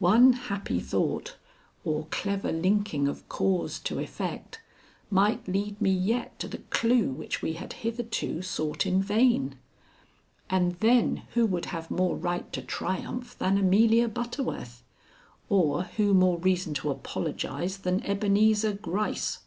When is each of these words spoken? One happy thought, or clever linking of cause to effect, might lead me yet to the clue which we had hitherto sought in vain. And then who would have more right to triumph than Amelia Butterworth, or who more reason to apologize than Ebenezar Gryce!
One 0.00 0.32
happy 0.32 0.80
thought, 0.80 1.36
or 1.84 2.06
clever 2.10 2.50
linking 2.50 3.06
of 3.06 3.28
cause 3.28 3.78
to 3.80 3.98
effect, 3.98 4.62
might 5.10 5.46
lead 5.46 5.78
me 5.78 5.90
yet 5.90 6.38
to 6.38 6.48
the 6.48 6.62
clue 6.70 7.10
which 7.10 7.42
we 7.42 7.52
had 7.52 7.74
hitherto 7.74 8.40
sought 8.40 8.86
in 8.86 9.02
vain. 9.02 9.58
And 10.48 10.76
then 10.76 11.24
who 11.34 11.44
would 11.44 11.66
have 11.66 11.90
more 11.90 12.16
right 12.16 12.50
to 12.54 12.62
triumph 12.62 13.36
than 13.38 13.58
Amelia 13.58 14.08
Butterworth, 14.08 14.82
or 15.50 15.82
who 15.82 16.14
more 16.14 16.38
reason 16.38 16.72
to 16.72 16.90
apologize 16.90 17.76
than 17.76 18.02
Ebenezar 18.06 18.72
Gryce! 18.72 19.40